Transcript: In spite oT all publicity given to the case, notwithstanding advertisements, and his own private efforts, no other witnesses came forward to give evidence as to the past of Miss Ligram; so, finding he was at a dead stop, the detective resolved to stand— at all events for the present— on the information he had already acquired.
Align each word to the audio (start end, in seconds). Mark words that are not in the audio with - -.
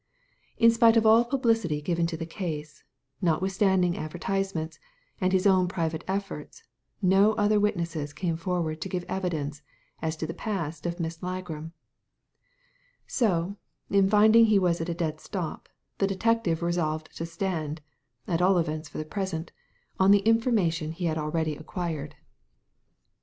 In 0.57 0.71
spite 0.71 0.97
oT 0.97 1.05
all 1.05 1.23
publicity 1.25 1.79
given 1.79 2.07
to 2.07 2.17
the 2.17 2.25
case, 2.25 2.83
notwithstanding 3.21 3.95
advertisements, 3.95 4.79
and 5.21 5.31
his 5.31 5.45
own 5.45 5.67
private 5.67 6.03
efforts, 6.07 6.63
no 7.03 7.33
other 7.33 7.59
witnesses 7.59 8.11
came 8.11 8.35
forward 8.35 8.81
to 8.81 8.89
give 8.89 9.03
evidence 9.03 9.61
as 10.01 10.15
to 10.17 10.25
the 10.25 10.33
past 10.33 10.87
of 10.87 10.99
Miss 10.99 11.19
Ligram; 11.19 11.73
so, 13.05 13.57
finding 14.09 14.45
he 14.45 14.57
was 14.57 14.81
at 14.81 14.89
a 14.89 14.95
dead 14.95 15.19
stop, 15.21 15.69
the 15.99 16.07
detective 16.07 16.63
resolved 16.63 17.15
to 17.17 17.27
stand— 17.27 17.79
at 18.27 18.41
all 18.41 18.57
events 18.57 18.89
for 18.89 18.97
the 18.97 19.05
present— 19.05 19.51
on 19.99 20.09
the 20.09 20.25
information 20.25 20.93
he 20.93 21.05
had 21.05 21.19
already 21.19 21.55
acquired. 21.55 22.15